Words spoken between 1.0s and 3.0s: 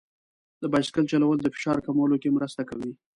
چلول د فشار کمولو کې مرسته کوي.